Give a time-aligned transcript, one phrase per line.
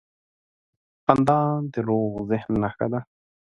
[1.03, 1.39] •خندا
[1.71, 2.99] د روغ ذهن نښه ده.